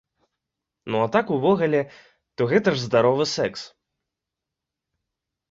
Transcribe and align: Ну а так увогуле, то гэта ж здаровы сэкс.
Ну 0.91 1.01
а 1.05 1.09
так 1.15 1.29
увогуле, 1.35 1.81
то 2.37 2.47
гэта 2.53 2.69
ж 2.79 2.83
здаровы 2.87 3.29
сэкс. 3.35 3.67